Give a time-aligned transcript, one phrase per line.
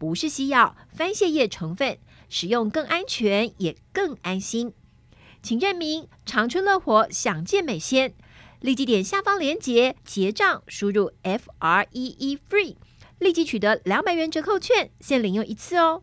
[0.00, 1.98] 不是西药，番泻叶成分，
[2.30, 4.72] 使用更安全也更安心。
[5.42, 8.14] 请认明长春乐活享健美鲜，
[8.60, 12.76] 立即点下方链接结账，输入 F R E E FREE，
[13.18, 16.02] 立即取得两百元折扣券，限领用一次哦。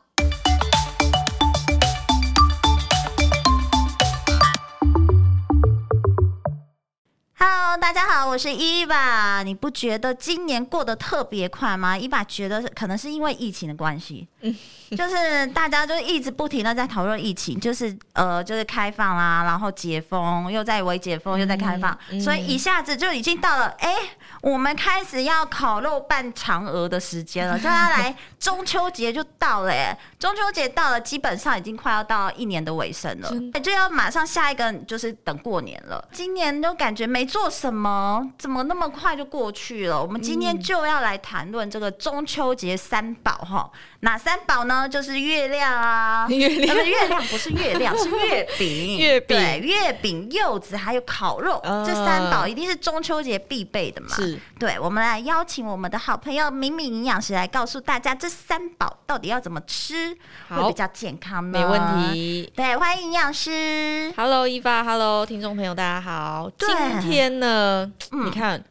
[7.43, 9.41] Hello，大家好，我是伊娃。
[9.41, 11.97] 你不觉得今年过得特别快吗？
[11.97, 14.27] 伊娃觉得可能是因为疫情的关系。
[14.41, 14.55] 嗯。
[14.91, 24.09] 就是大家就一直不停的在讨论疫情，就是呃，就是开放啦，然后解封，又在微解封，又在开放，嗯嗯、所以一下子就已经到了，哎、欸，
[24.41, 36.05] 我们开始要烤肉拌嫦娥的时间了， 就要来中秋节就到了，哎，中秋节到了，基本上已经快要到一年的尾声了，就要马上下一个就是等过年了。
[36.11, 40.03] 今年都感觉没做什么，怎么那么快就过去了？
[40.03, 43.71] 我们今天就要来谈论这个中秋节三宝哈，
[44.03, 44.89] 哪三宝呢？
[44.89, 54.07] 就是月亮啊，月亮，月亮不是月亮， 是月饼，月饼，对，月饼、柚子还有烤肉，呃、这三宝一定是中秋节必备的嘛。
[54.15, 60.17] 是，对，我们来邀请我们的好朋友敏敏营养师来告诉大家，这三宝到底要怎么吃
[60.49, 61.59] 会比较健康呢？
[61.59, 61.79] 没问
[62.11, 62.51] 题。
[62.55, 64.11] 对，欢迎营养师。
[64.17, 66.49] Hello，伊娃，Hello，听众朋友，大家好。
[66.57, 66.67] 对
[66.99, 68.63] 今天呢，嗯、你看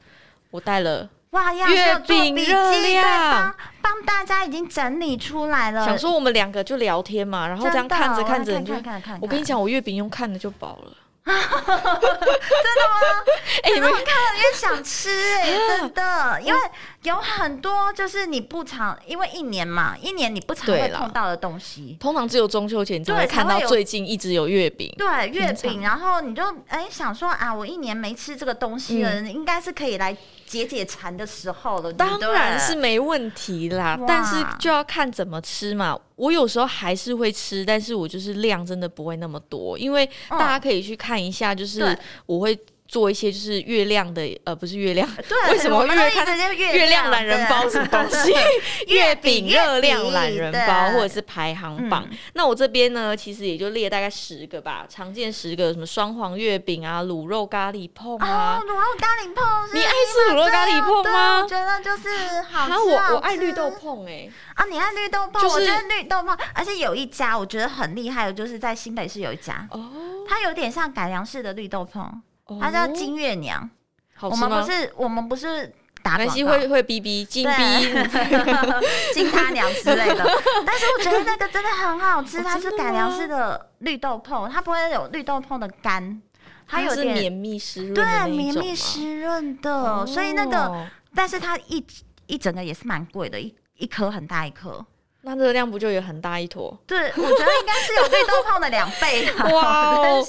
[0.50, 1.08] 我带了。
[1.30, 3.54] 哇，要月饼热量，
[3.90, 5.84] 帮大家已经整理出来了。
[5.84, 8.74] 想说我们两个就聊天嘛，然后这样看着看着，你就
[9.20, 10.92] 我跟你讲，我月饼用看的就饱了。
[11.30, 13.00] 真的吗？
[13.62, 16.58] 哎，你们看了也想吃哎， 真的，因为
[17.02, 24.92] 有很多就是你不常，因为一年嘛，一年你不常会碰到的东西，通常只有中秋前你才会看到最近一直有月饼。
[24.98, 30.16] 对，月饼，然后你就哎想说啊，我一年没吃这个东西了，应该是可以来。
[30.50, 35.96] 解解馋的时候了，当然是没问题啦，但是就要看怎么吃嘛。
[36.16, 41.96] 我有时候还是会吃，但是我就是量真的不会那么多，因为大家可以去看一下，就是
[42.26, 42.58] 我会。
[42.90, 48.34] 做一些就是月亮的，呃，不是月亮， 对为什么月看月亮懒人包什么东西？
[48.92, 52.04] 月饼热量懒人包，或者是排行榜。
[52.10, 61.42] 嗯、那我这边呢，其实也就列大概十个吧，常见十个，什么双黄月饼啊，卤肉咖喱碰啊，卤、哦、肉咖喱碰，你爱吃卤肉咖喱碰吗？
[61.42, 62.08] 我觉得就是
[62.50, 62.72] 好吃。
[62.72, 65.40] 我我爱绿豆碰哎、欸，啊，你爱绿豆碰？
[65.40, 69.80] 就是、我觉得绿豆碰，而且有一家我觉得很厉害的，就是在新北市有一家，哦，
[70.28, 72.10] 它有点像改良式的绿豆椪。
[72.58, 73.68] 它叫金月娘，
[74.20, 75.72] 我们不是我们不是
[76.02, 77.54] 打关系会会逼逼 金逼
[79.12, 80.24] 金他娘之类的，
[80.66, 86.20] 但是我觉得那个真的很好吃，它是改良式的绿豆椪，它不会有绿豆椪的干，
[86.66, 91.84] 它有点绵密湿润，对，绵密湿润的，所以那个，但是它一
[92.26, 94.84] 一整个也是蛮贵的，一一颗很大一颗。
[95.22, 96.74] 那热量不就有很大一坨？
[96.86, 99.94] 对，我觉得应该是有绿豆椪的两倍哇！
[100.00, 100.26] 哦，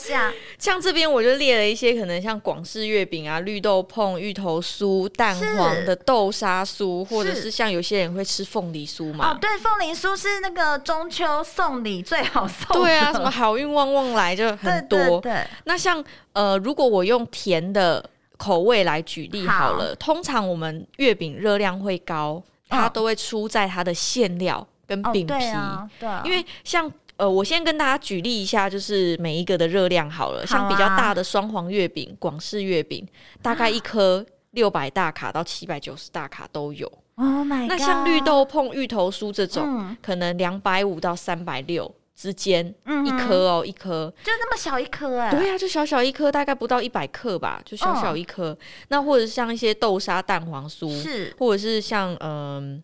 [0.58, 9.32] 像这边我就列了一些，可能像广式月饼啊、绿豆椪、芋头酥、蛋黄的豆沙酥，或者是像有些人会吃凤梨酥嘛。
[9.32, 12.84] 哦，对，凤梨酥是那个中秋送礼最好送。
[12.84, 15.22] 对啊，什么好运旺旺来就很多。
[15.22, 16.04] 对，那像
[16.34, 18.04] 呃，如果我用甜的
[18.36, 24.68] 口味来举例好了，好通常我们月饼热量会高，它都会出在它的馅料。
[24.92, 30.46] 跟饼皮，哦对啊对啊、因为像呃，我先跟大家举例一下，就是每一个的热量好了。
[30.46, 33.08] 像比较大的双黄月饼、广式月饼，
[33.42, 36.92] 大概一颗六百大卡到七百九十大卡都有。
[37.16, 37.68] Oh my！
[37.68, 45.30] 那像绿豆碰、芋头酥这种，嗯、可能两百五到三百六之间，嗯、一颗哦，一颗就那么小一颗哎。
[45.30, 48.50] 对呀、啊，就小小一颗，大概不到一百克吧，就小小一颗。
[48.50, 52.82] 哦、那或者像一些豆沙蛋黄酥，是，或者是像嗯。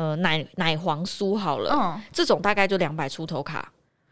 [0.00, 3.70] 呃，奶奶黄酥好了，嗯、这种大概就两百出头卡，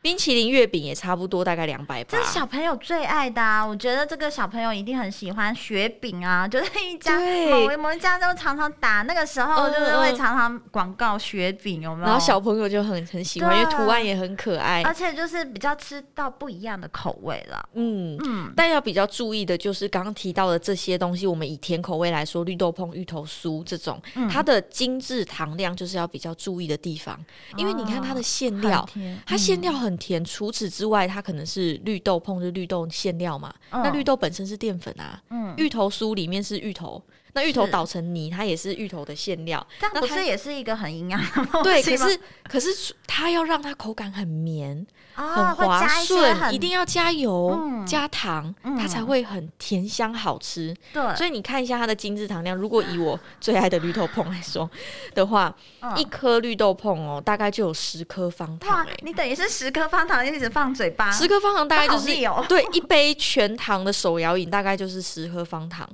[0.08, 2.16] 冰淇淋月饼也差不多，大概两百八。
[2.16, 3.62] 这是小朋友最爱的啊！
[3.62, 7.20] 我觉得这个小朋友一定很喜欢雪饼啊， 就是一家
[7.50, 12.06] 某某一家都常常打，那个时候就是会常常广告雪饼，有没有？
[12.06, 17.68] 然后小朋友就很很喜欢，因为图案也很可爱，而且就是比较吃到不一样的口味了。
[17.74, 18.50] 嗯嗯。
[18.56, 27.22] 但要比较注意的就是刚刚提到的这些东西，我们以甜口味来说，绿豆椪、芋头酥这种，嗯、它的精致糖量就是要比较注意的地方，
[27.58, 30.24] 因为你看它的馅料，哦、它馅料很甜。
[30.24, 33.52] 除此之外，它可能是绿豆碰，就是绿豆馅料嘛。
[33.70, 35.22] 嗯、那绿豆本身是淀粉啊。
[35.30, 35.54] 嗯。
[35.56, 37.02] 芋头酥里面是芋头，
[37.38, 39.64] 那芋头捣成泥，它也是芋头的馅料。
[39.78, 41.62] 这样不是也是一个很营养的 东西？
[41.62, 42.20] 对，可是
[42.50, 44.86] 可是它要让它口感很绵。
[45.14, 50.72] 很滑顺，一定要加油、加糖，它才会很甜香好吃。
[50.92, 52.56] 对，所以你看一下它的精致糖量。
[52.56, 54.70] 如果以我 最爱的绿豆椪来说
[55.16, 55.52] 的话，
[55.96, 58.86] 一颗绿豆椪哦，大概就有十颗方糖。
[59.02, 62.14] 你等于是十颗方糖一直放嘴巴，十颗方糖大概就是
[62.48, 65.84] 对一杯全糖的手摇饮，大概就是十颗方糖。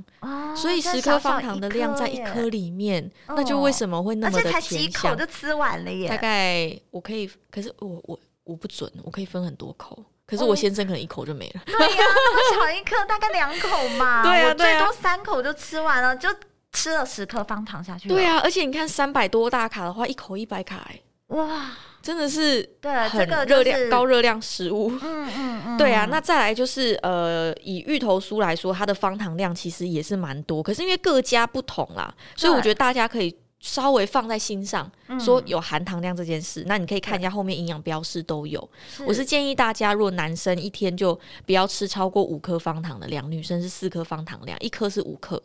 [0.54, 4.78] 所以十颗方糖的量在一颗里面，那就为什么会那么的甜香？
[4.78, 6.08] 几口就吃完了耶。
[6.08, 8.18] 大概我可以，可是我我。
[8.46, 11.62] 我不准，我可以分很多口，可是我先生可能一口就没了。
[11.64, 14.20] 对呀，那么小一颗，大概两口嘛。
[14.28, 16.28] 对啊，最多三口就吃完了，就
[16.70, 18.06] 吃了十颗方糖下去。
[18.06, 21.70] 对啊，而且你看三百多大卡的话，一口一百卡，哎，哇，
[22.04, 24.92] 真的是对很热量高热量食物。
[25.02, 26.06] 嗯嗯嗯，对啊。
[26.10, 33.34] 那再来就是呃，以芋头酥来说，它的方糖量其实也是蛮多，可是因为各家不同啦，所以我觉得大家可以。
[33.60, 38.68] 稍微放在心上，说有含糖量这件事，嗯、那你可以看一下后面营养标示都有。
[39.06, 45.42] 我是建议大家，如果男生一天就不要吃超过五颗方糖的量，女生是四颗方糖量，一颗是五克。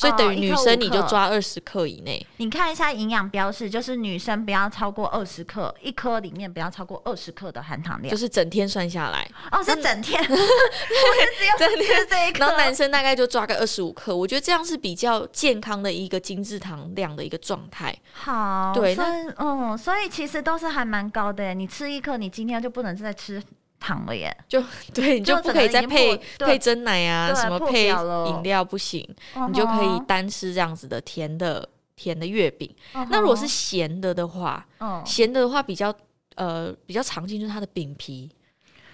[0.00, 9.30] 所以等于女生你就抓二十克以内，你看一下营养标示，就是女生不要超过二十克，一颗里面不要超过二十克的含糖量，就是整天算下来。
[9.52, 12.06] 哦，是整天， 我是只有整天。
[12.08, 17.94] 这一颗，然后男生大概就抓个二十五克，我觉得这样是比较健康的一个精致糖量的一个状态。
[18.14, 23.42] 好，对，那嗯，所以其实都是还蛮高的，你吃一颗，你今天就不能再吃。
[23.80, 24.62] 糖了耶，就
[24.94, 29.02] 对，你就不可以再配配真奶啊，什么配饮料不行，
[29.48, 32.72] 你就可以单吃这样子的甜的甜的月饼。
[33.10, 34.64] 那如果是咸的的话，
[35.04, 35.92] 咸的的话比较
[36.36, 38.30] 呃比较常见就是它的饼皮。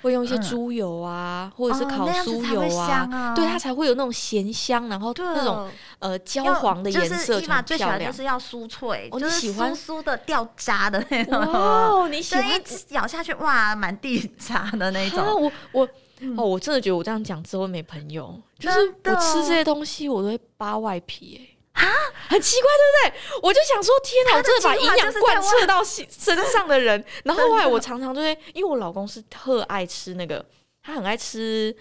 [0.07, 5.69] 会用一些猪油啊，或者是烤酥油啊，对，它才会有那种咸香，然后那种
[5.99, 11.35] 呃焦黄的颜色，就最喜欢就是要酥脆，你喜欢酥的掉渣的那种。
[11.41, 12.63] 哦，你喜欢一
[12.95, 15.25] 咬下去哇，满地渣的那种。
[15.43, 15.89] 我我
[16.37, 21.56] 哦，我真的觉得我这样讲之后没朋友，就是我吃这些东西我都会扒外皮哎。
[21.77, 21.85] 啊，
[22.29, 23.41] 很奇怪，对不对？
[23.43, 27.03] 我就想说，天哪，我真的把营养贯彻到 身上的人。
[27.25, 30.45] 然后后来我常常就会，因为我老公是特爱吃那个，
[30.83, 31.75] 他很爱吃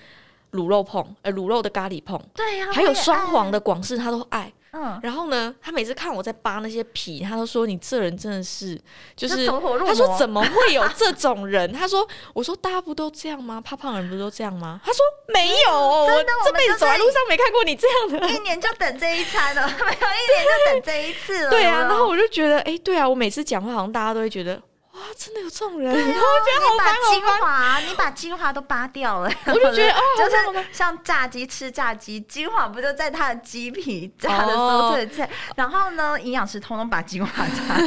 [0.52, 4.52] 卤肉碰，呃，卤肉的咖喱碰，对呀，还有双黄的广式，他都爱。
[4.78, 8.78] 嗯，然后呢，他每次看我在扒那些皮，他都说，你这人真的是，
[9.16, 11.72] 就是他说怎么会有这种人？
[11.72, 13.62] 他说，我说大家不都这样吗？
[13.62, 14.82] 怕胖人不都这样吗？
[14.84, 15.00] 他说
[15.34, 16.08] 没有，我
[16.46, 21.50] 这辈子走在路上没看过你这样的，一年就等这一餐了，没有一年就等这一次了。
[21.50, 24.62] 对啊，然后我就觉得，哎，对啊，我每次讲话好像大家都会觉得。
[24.96, 25.92] 哇，真的有这种人！
[25.94, 35.30] 我觉得好烦，精华，你把精华都扒掉了， 我就觉得 哦，就是像炸鸡吃炸鸡，精华不就在它的鸡皮炸的酥脆脆？
[35.58, 37.78] 然后呢，营养师通通把精华炸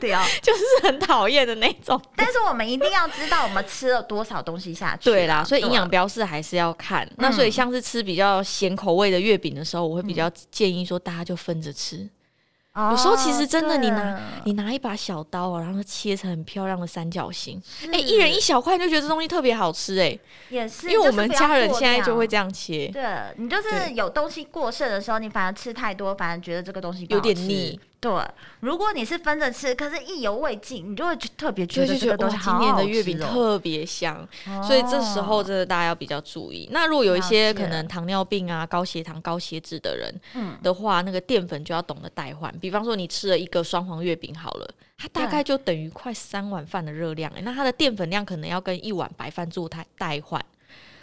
[0.00, 2.00] 掉，就是很讨厌的那种。
[2.16, 5.04] 但是我们一定要知道我们吃了多少东西下去。
[5.04, 7.08] 对啦，所以营养标示还是要看。
[7.18, 12.08] 那所以像是吃比较咸口味的月饼的时候，我会比较建议说大家就分着吃。
[12.90, 20.18] 有时候其实真的，你拿你拿一把小刀，然后切成很漂亮的三角形，哎，一人一小块，就觉得这东西特别好吃，哎，
[20.50, 22.88] 也是，因为我们家人现在就会这样切。
[22.88, 23.02] 对，
[23.36, 27.80] 你就是有东西过剩的时候，你反而吃太多，反而觉得这个东西有点腻。
[28.06, 34.26] 对，如果你是分着吃，可是意犹未尽，你就会特别觉得这个东西好好吃，今年的月饼特别香，
[34.62, 36.68] 所以这时候真的大家要比较注意。
[36.70, 40.14] 那如果有一些可能糖尿病啊、高血糖、高血脂的人
[40.62, 42.56] 的话，那个淀粉就要懂得代换。
[42.60, 50.40] 比方说，你吃了一个双黄月饼好了，它大概就等于快三碗饭的热量，欸，那它的淀粉量可能要跟一碗白饭做代代换。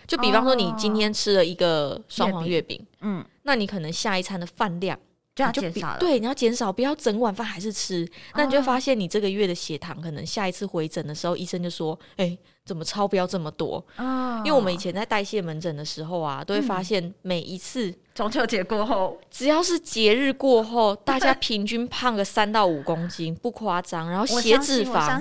[0.07, 4.97] 就比方说，你今天吃了一个双黄月饼，嗯，那你可能下一餐的饭量。
[5.35, 5.97] 就要减少了。
[5.99, 8.07] 对，你要减少，不要整碗饭还是吃。
[8.35, 24.07] 那你就会发现，你这个月的血糖可能下一次回诊的时候，医生就说：“哎、欸，怎么超标这么多？”哦、因为我们以前在代谢门诊的时候啊，都会发现每一次、嗯、中秋节过后，只要是节日过后，大家平均胖个三到五公斤，不夸张。
[24.07, 25.19] 然后血脂肪、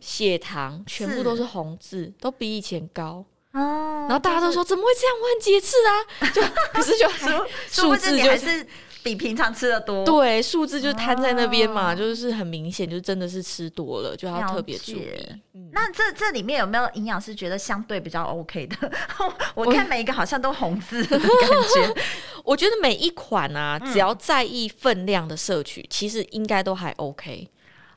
[0.00, 3.24] 血糖全部都是红字，都比以前高。
[3.52, 5.16] 哦，然后大家都说、就是、怎么会这样？
[5.22, 6.42] 我很节制啊，就
[6.74, 7.08] 可是就
[7.70, 8.66] 数字就是。
[9.04, 15.12] 比平常吃的多，对，数字就摊在那边嘛，哦、就是很明显，就真的是吃多了，就要特别注意。
[15.52, 18.90] 嗯、那这这里面有没有营养师觉得相对比较 OK 的？
[19.54, 22.02] 我看每一个好像都红字的感觉。
[22.42, 27.46] 我觉得每一款啊，只要在意分量的摄取，嗯、其实应该都还 OK。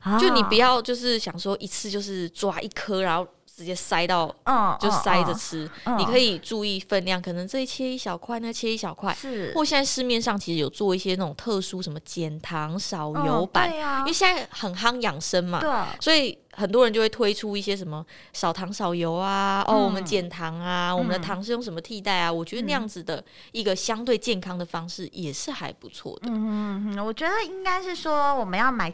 [0.04, 3.26] 哦、就你不要就是想说一次就是抓一颗，然后。
[3.58, 5.68] 直接塞到，嗯，就塞着吃。
[5.98, 9.12] 你可以注意分量，可能这一切一小块，那切一小块。
[9.16, 22.32] 是，或现在市面上其实有做一些那种特殊什么减糖少油版，嗯啊、因为现在很夯养生嘛，对，所以很多人就会推出一些什么少糖少油啊，嗯、哦，我们减糖啊，嗯、我们的糖是用什么替代啊？
[22.32, 23.24] 我觉得那样子的
[23.54, 26.30] 一个相对健康的方式也是还不错的。
[26.30, 28.94] 嗯嗯，我觉得应该是说我们要买。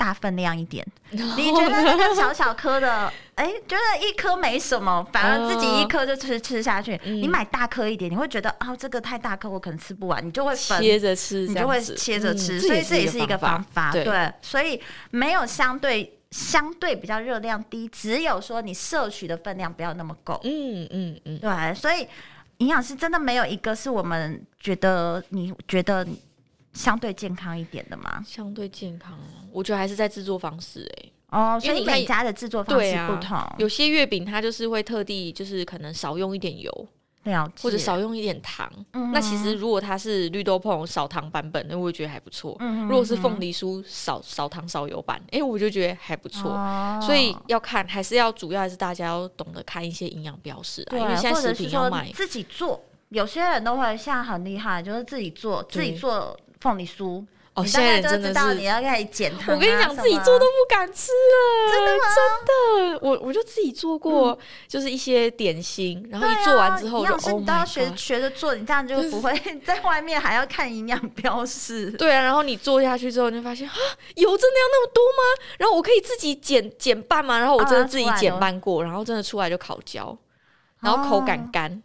[0.00, 0.86] 大分量一点.
[1.10, 6.96] 你觉得那个小小颗的， 哎、欸，觉得一颗没什么，反而自己一颗就吃吃下去。
[6.96, 12.56] Uh, 你买大颗一点，你会觉得啊、哦，这个太大颗，我可能吃不完，你就会分切着吃，你就会切着吃。
[12.56, 14.32] 嗯、所以这也是一个方法，对，对。
[14.40, 14.80] 所以
[15.10, 20.40] 没有相对相对比较热量低，只有说你摄取的分量不要那么够。
[20.44, 21.74] 嗯嗯嗯，对。
[21.74, 22.08] 所以
[22.56, 26.06] 营养师真的没有一个是我们觉得你觉得。
[26.72, 28.22] 相对健康一点的吗？
[28.26, 29.18] 相对健康，
[29.50, 31.12] 我觉得还是在制作方式哎、欸。
[31.30, 33.36] 哦，所以每家的制作方式不同。
[33.36, 36.88] 啊、有些月饼它就是会特地就是可能少用一点油，
[37.22, 37.54] 了解。
[37.62, 38.68] 或者少用一点糖。
[38.94, 42.56] 嗯、那其实如果它是绿豆椪少糖版本，那我觉得还不错。
[42.58, 46.50] 嗯、哼如果是凤梨酥少少糖少油版，哎、欸，我就觉得还不错。
[46.50, 52.80] 哦、所以要看，还是要主要还是大家要懂得看一些营养标识啊，对因为现在食品要买自己做。
[53.10, 56.36] 有些人都会像很厉害，就是自己做自己做。
[56.60, 57.24] 凤梨酥，
[57.54, 59.54] 哦，现在就知道你要开始减糖。
[59.54, 62.04] 我跟你讲，自己做都不敢吃了，真的吗？
[62.14, 64.38] 真的，我我就自己做过，
[64.68, 69.32] 就是一些点心，然后一做完之后，营养师你都要学学着做，你这样就不会
[69.64, 71.90] 在外面还要看营养标识。
[71.92, 73.74] 对啊，然后你做下去之后，你就发现啊，
[74.16, 75.22] 油真的要那么多吗？
[75.58, 77.38] 然后我可以自己减减半吗？
[77.38, 80.16] 然后我真的自己减半过，然后真的出来就烤焦，
[80.80, 81.82] 然后口感干。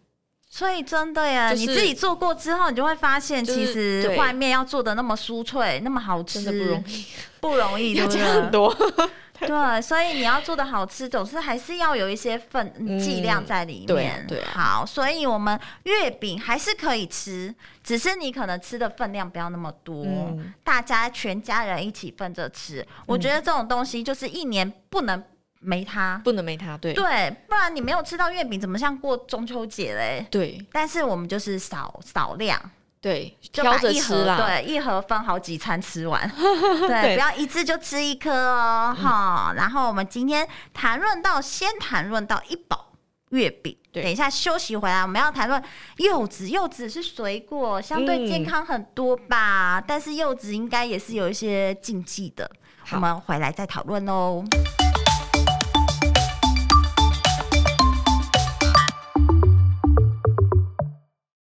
[0.55, 7.05] 所以真的呀，就是、你自己做过之后，你就会发现，其实外面要做的那么酥脆，那么好吃，真的不容易，
[7.41, 8.24] 不容易，对不对？
[8.24, 8.74] 很多，
[9.38, 14.25] 对，所以你要做的好吃，总是还是要有一些份剂量在里面。
[14.29, 22.79] 对，对啊、好，所以我们月饼还是可以吃，只是你可能吃的分量不要那么多，嗯、大家全家人一起分着吃。
[22.79, 25.21] 嗯、我觉得这种东西就是一年不能。
[25.65, 26.93] 没它不能没它，对。
[26.93, 30.25] 对，不然你没有吃到月饼，怎么像过中秋节嘞？
[30.29, 32.60] 对，但是我们就是少少量，
[33.01, 36.29] 对，就把一盒对一盒分好几餐吃完，
[36.88, 37.15] 对，对。
[37.15, 39.55] 不要一次就吃一颗哦，哈、嗯。
[39.55, 42.93] 然后我们今天谈论到，先谈论到一宝
[43.29, 44.03] 月饼，对。
[44.03, 45.62] 等一下休息回来，我们要谈论
[45.98, 49.79] 柚子，柚子是水果，相对健康很多吧？
[49.79, 52.50] 嗯、但是柚子应该也是有一些禁忌的，
[52.91, 54.43] 我们回来再讨论喽。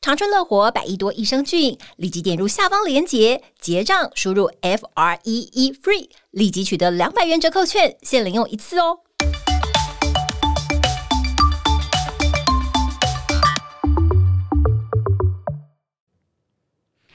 [0.00, 9.00] 长春乐活百亿多益生菌，立即点入下方链接结账，输入 F R E E FREE，立即取得两百元折扣券，限领用一次哦。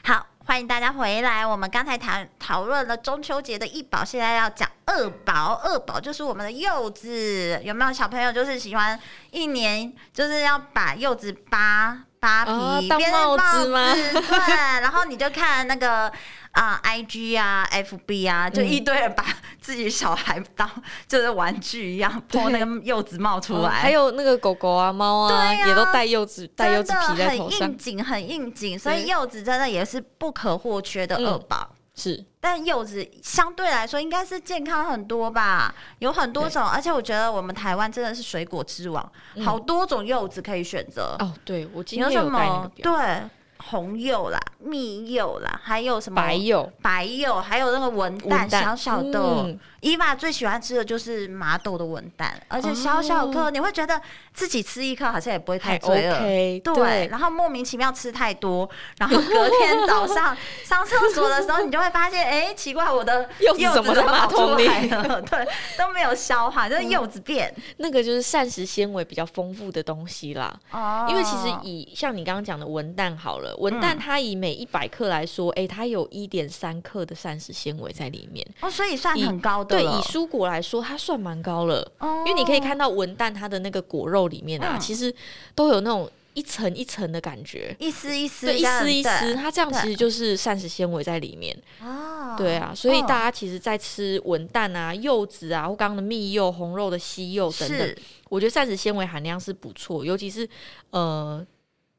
[0.04, 1.48] 好，欢迎大家回来。
[1.48, 5.54] 我们刚才谈讨论了中秋节的一宝，现在要讲二宝。
[5.64, 9.00] 二宝就是我们的柚子，有没有小朋友就是喜欢
[9.32, 12.04] 一年就是要把柚子扒？
[12.24, 13.94] 扒皮、帽子吗？
[13.94, 16.10] 对，然后你就看那个
[16.52, 19.26] 啊、呃、，IG 啊，FB 啊，就一堆人把
[19.60, 20.70] 自己小孩当
[21.06, 28.80] 就是玩具一样，剥那个柚子帽出来，还有那个狗狗啊、猫啊，啊也都戴柚子戴柚子皮在头上，很应景，很应景。
[28.80, 31.70] 所以柚子真的也是不可或缺的二宝。
[31.96, 41.16] 是，但柚子相对来说应该是健康很多吧，有很多种，而且我觉得我们台湾真的是水果之王，嗯、好多种柚子可以选择。
[41.20, 42.98] 哦，对，我今天有带那个表。
[42.98, 43.30] 对。
[43.70, 46.72] 红柚啦，蜜柚啦，还有什么白柚？
[46.82, 49.20] 白柚，还有那个文旦，小小的。
[49.20, 54.00] 嗯、伊娃最喜欢吃的就是麻豆的文旦，而且小小颗，哦、你会觉得
[54.34, 56.16] 自己吃一颗好像也不会太罪恶。
[56.16, 65.22] OK，对，然后莫名其妙吃太多，然后隔天早上 上厕所的时候，你就会发现，哎，奇怪，我的柚子怎么在马桶里了？
[65.24, 67.64] 对，都没有消化，就是柚子变、嗯。
[67.78, 70.54] 那个就是膳食纤维比较丰富的东西啦。
[70.72, 73.53] 哦，因为其实以像你刚刚讲的文旦好了。
[73.58, 79.78] 文旦它以每一百克来说，哎、欸，它有一点三克的膳食纤维在里面哦，所以算很高的。
[79.78, 81.92] 对，以蔬果来说，它算蛮高了。
[82.00, 85.14] 哦，因为你可以看到文旦它的那个果肉里面啊，嗯、其实
[85.56, 91.56] 都有那种一层一层的感觉，一丝一丝，对，一丝一丝，它这样其实就是膳食纤维在里面。
[91.80, 97.96] 啊，对啊，所以大家其实，在吃文旦啊、柚子啊，或刚刚的蜜柚、红肉的西柚等等，
[98.30, 100.48] 我觉得膳食纤维含量是不错，尤其是
[100.90, 101.46] 呃。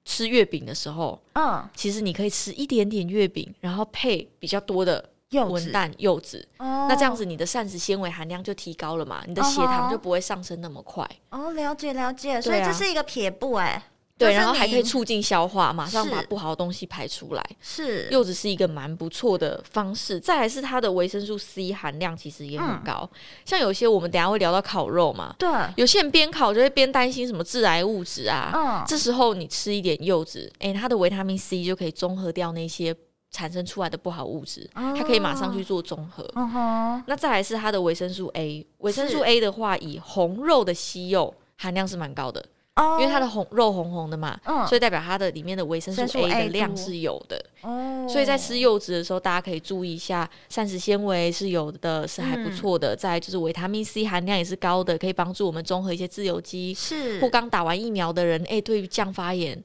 [0.05, 11.09] 吃月饼的时候，嗯，其实你可以吃一点点月饼，然后配比较多的文旦柚子，哦，那这样子你的膳食纤维含量就提高了嘛，你的血糖就不会上升那么快。
[11.31, 13.83] 哦，了解了解，所以这是一个撇步哎。
[14.17, 17.45] 对，然后还可以促进消化，马上把不好的东西排出来。
[17.61, 20.21] 是，柚子是一个蛮不错的方式。
[20.21, 23.09] 再来是它的维生素 C 含量其实也很高。
[23.13, 28.53] 嗯、像有些我们等下会聊到烤肉嘛，对，有些人边烤就会边担心什么致癌物质啊。
[28.55, 32.95] 嗯，这时候你吃一点柚子，哎，它的维他命 C 就可以中和掉那些
[33.33, 36.25] 产生出来的不好物质，哦、它可以马上去做中和。
[36.37, 42.45] 嗯哼，那再来是它的维生素 A，维生素 A 的话，以红肉的西柚含量是蛮高的。
[42.77, 47.41] 哦，因为它的红肉红红的嘛，嗯，所以代表它的里面的维生素 A 的量是有的。
[47.63, 52.95] 哦，所以在吃柚子的时候，大家可以注意一下，膳食纤维是有的，是还不错的。
[52.95, 56.75] 嗯、再就是维他命 C 含量也是高的，可以帮助我们中和一些自由基。
[56.75, 59.57] 是，或刚打完疫苗的人，哎、欸，对于降发炎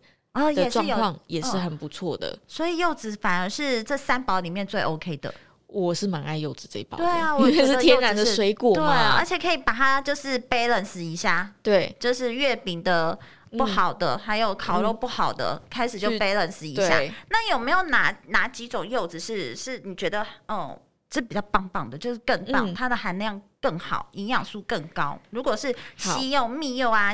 [0.56, 2.38] 的状况也是很不错的、哦。
[2.48, 5.34] 所以柚子反而是这三宝里面最 OK 的。
[5.72, 13.18] 我是蛮爱柚子这一包的，对啊， 因为是天然的水果嘛，对啊，而且可以把它就是 balance 一下，对，就是月饼的
[13.52, 17.00] 不好的，嗯、还有烤肉不好的，嗯、开始就 balance 一下。
[17.30, 20.76] 那有没有哪哪几种柚子是是你觉得，嗯，
[21.08, 25.20] 这比较棒棒的，就是更棒，嗯、它的含量更好，营养素更高？
[25.30, 27.14] 如果是西柚、蜜柚啊，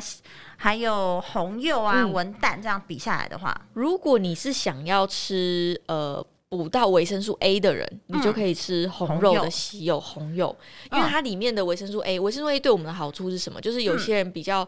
[0.55, 6.25] 还有红柚啊、嗯、文旦这样比下来的话，如果你是想要吃呃。
[6.49, 10.55] 补到维生素 A 的人，你就可以吃红肉的西柚红柚，
[10.91, 13.59] 因为它里面的维生素 A，维生素 A 对我们的好处是什么？
[13.59, 14.67] 就是有些人比较，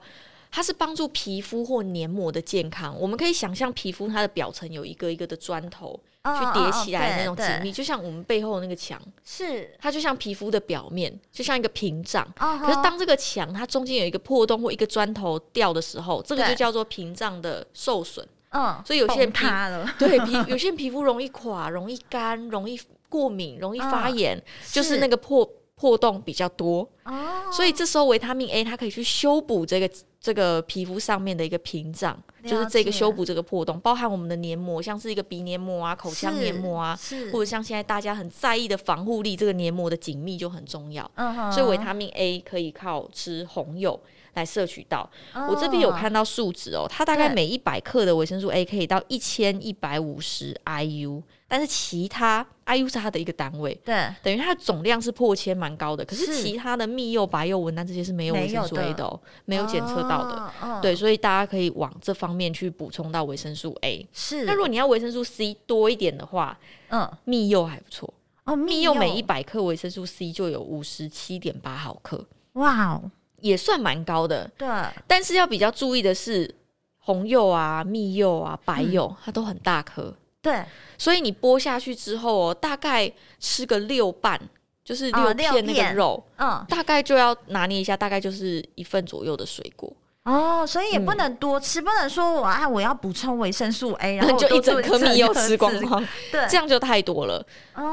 [0.52, 2.98] 它是帮助皮肤或黏膜的健康。
[3.00, 12.28] 我们可以想象皮肤它的表层有一个一个的砖头去叠起来的那种紧密，就像我们背后的那个墙，是它就像皮肤的表面，就像一个屏障。
[12.36, 18.28] 可是当这个墙它中间有一个破洞或一个砖头掉的时候，这个就叫做屏障的受损。
[18.58, 19.46] 嗯，所以有些人皮
[20.00, 24.41] 对皮，有些人皮肤容易垮，容易干，容易过敏， 容易发炎，
[24.72, 26.89] 就是那个破破洞比较多。
[27.04, 29.89] 哦，所以这时候维他命 A 它可以去修补这个
[30.20, 37.00] 这个皮肤上面的一个屏障，就是这个修补这个破洞，包含我们的黏膜，像是一个鼻黏膜啊、口腔黏膜啊，
[37.32, 41.10] 或者像现在大家很在意的防护力，这个黏膜的紧密就很重要。
[41.15, 43.98] 嗯，所以维他命 A 可以靠吃红柚
[44.34, 56.06] 来摄取到，我这边有看到数值哦，它大概每一百克的维生素 A 可以到一千一百五十 IU，但是其他 IU 是它的一个单位，对，等于它的总量是破千，蛮高的。
[56.06, 60.82] 可是其他的蜜柚、白柚、文旦这些是没有维生素 A 的哦，没有检测到的。
[60.82, 64.08] 对，所以大家可以往这方面去补充到维生素 A。
[64.12, 66.58] 是，那如果你要维生素 C 多一点的话，
[66.90, 68.13] 嗯，蜜柚还不错
[68.44, 72.26] 哦，蜜柚每一百克维生素 C 就有五十七点八毫克。
[72.54, 73.12] 哇哦！
[73.41, 74.67] 也算蛮高的，对。
[75.06, 76.54] 但是要比较注意的是，
[77.00, 80.63] 红柚啊、蜜柚啊、白柚，嗯、它都很大颗，对。
[80.97, 84.39] 所以你剥下去之后哦，大概吃个六瓣，
[84.84, 89.91] 就是六片那个肉，哦、嗯，大概就要拿捏一下，大概就是一份左右的水果。
[90.28, 97.42] 哦，所以也不能多吃，不能说我啊，我要补充维生素 A， 然后就一整颗蜜柚吃光光，对，这样就太多了。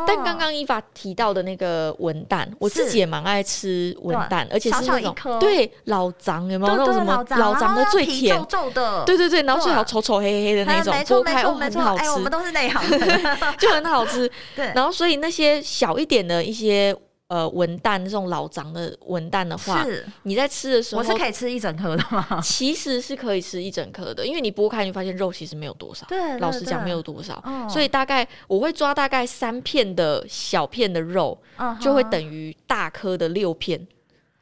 [0.04, 6.76] 但刚刚伊法提到的那个文旦，我自己也蛮爱吃文旦，而且是那种对老欉有没有？
[6.76, 12.98] 那种什么老欉的最甜，皱皱的，对对对，然后最好丑丑黑黑的那种，剥开哦很好吃，我们都是内行的，
[13.58, 14.28] 就很好吃。
[14.56, 16.96] 对，然后所以那些小一点的一些。
[17.34, 20.06] 呃文旦这种老长的文旦的话，是。
[20.22, 22.40] 你在吃的时候，我是可以吃一整颗的吗？
[22.40, 33.84] 其实是可以吃一整颗的，因为你剥开你发现肉其实没有多少，对，老实讲没有多少，哦、所以大概我会抓大概三片的小片的肉，哦、就会等于大颗的六片。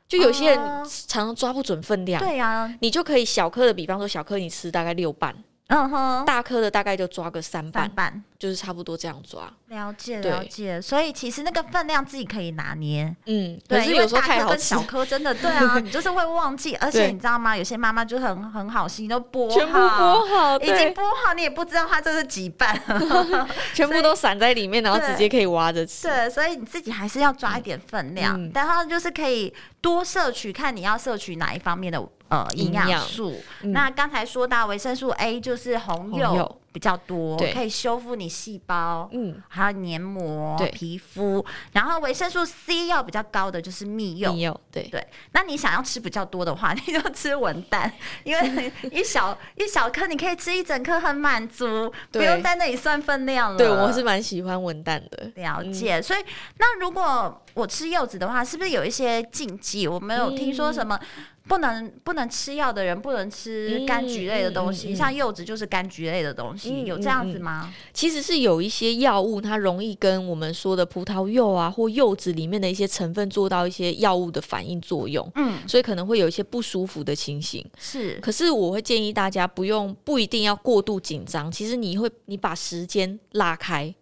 [0.07, 5.35] 就有些人常常抓不准分量，对呀，你就可以小颗的，比方说小颗你吃大概六瓣。
[5.69, 9.51] 嗯哼，大颗的大概就抓个三瓣，三瓣就是差不多这样抓。
[9.69, 13.05] 了解了解，所以其实那个分量自己可以拿捏。
[13.25, 16.75] 嗯，对，可是有时候太好吃，小颗真的对啊， 你就是会忘记。
[16.77, 17.57] 而且你知道吗？
[17.57, 22.79] 有些妈妈就很很好心，都剥好，全部剥好，已经剥好，你也不知道它这是几瓣，
[23.73, 26.07] 全部都散在里面，然后直接可以挖着吃。
[26.07, 32.07] 对，所以你自己还是要抓一点分量，然后就是可以多摄取，看你要摄取哪一方面的。
[32.33, 33.37] 呃，营养素。
[33.61, 41.45] 嗯、那刚才说到维生素 A，就是红柚比较多，可以修复你细胞，嗯，还有黏膜、皮肤。
[41.73, 45.07] 然后维生素 C 要比较高的就是蜜柚，蜜柚，对对。
[45.33, 47.91] 那你想要吃比较多的话， 你就吃文旦，
[48.25, 53.59] 因为一小一小颗你可以吃一整颗，很满足，不用在那里算分量了。
[53.59, 55.99] 对，我是蛮喜欢文旦的，了解。
[55.99, 56.25] 嗯、所以，
[56.57, 59.87] 那如果我吃柚子的话，是不是有一些禁忌？
[59.87, 60.97] 我没有听说什么。
[60.97, 67.75] 嗯不能不能吃药的人不能吃柑橘类的东西，像柚子就是柑橘类的东西，嗯、有这样子吗？
[67.93, 77.69] 其实是有一些药物，它容易跟我们说的葡萄柚啊或柚子里面的一些成分做到一些药物的反应作用，嗯，所以可能会有一些不舒服的情形。
[77.77, 83.95] 是，可是我会建议大家不用不一定要过度紧张，其实你会你把时间拉开，哦、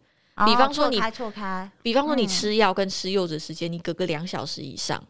[0.47, 5.03] 比方说你错开错开，比方说你吃药跟吃柚子时间，嗯、你隔个两小时以上。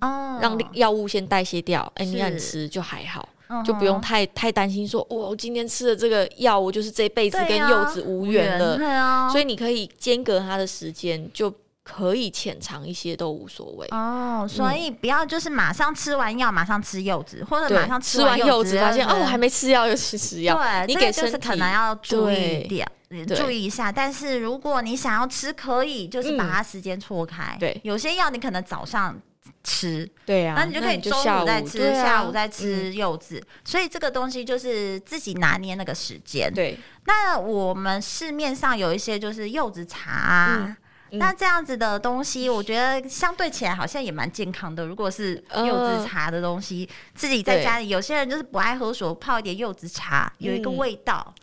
[0.00, 3.28] 哦，让药物先代谢掉，哎，你敢吃就还好，
[3.64, 9.30] 就不用太太担心说，哦，我今天吃的这个药，我就是这辈子跟柚子无缘了。
[9.30, 13.86] 所以你可以间隔它的时间，就可以浅尝一些都无所谓。
[13.92, 20.56] 哦，所以不要就是马上吃完药马上吃柚子，或者马上吃完柚子发现哦，我还没吃药又去吃药。
[20.56, 22.84] 对，你给身体可能要注意一点，
[23.26, 23.92] 注意一下。
[23.92, 27.56] 但是如果你想要吃，可以就是把它时间错开。
[27.60, 29.20] 对，有些药你可能早上。
[29.64, 33.40] 吃对啊，那你就可以中午再吃，下午再吃柚子。
[33.64, 36.52] 所以这个东西就是自己拿捏那个时间。
[36.52, 40.76] 对，那我们市面上有一些就是柚子茶，
[41.12, 44.86] 那这样子的东西，我觉得相对起来好像也蛮健康的。
[44.86, 51.34] 如果是柚子茶的东西，自己在家里，有些人就是不爱喝水，泡一点柚子茶，有一个味道。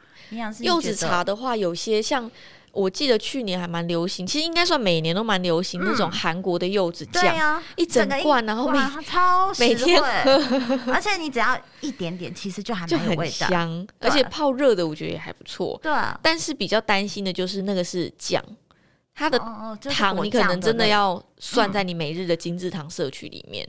[0.59, 2.29] 柚子茶的话，有些像。
[2.71, 10.07] 我记得去年还蛮流行，其实应该算每年都蛮流行那种韩国的柚子酱，一整罐，然后每超 每天喝，
[10.93, 15.79] 而且你只要一点点，其实就还蛮有味道，香，而且泡热的我觉得也还不错。
[15.81, 18.41] 对，但是比较担心的就是那个是酱，
[19.15, 19.39] 它的
[19.89, 23.67] 糖你可能真的要算在你每日的精制糖摄取里面，